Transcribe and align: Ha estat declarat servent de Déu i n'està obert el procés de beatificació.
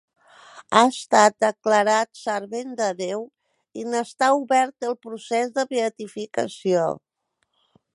Ha 0.77 0.79
estat 0.93 1.35
declarat 1.45 2.21
servent 2.21 2.73
de 2.81 2.89
Déu 3.03 3.23
i 3.83 3.87
n'està 3.93 4.33
obert 4.41 4.91
el 4.91 5.01
procés 5.07 5.57
de 5.61 5.71
beatificació. 5.77 6.93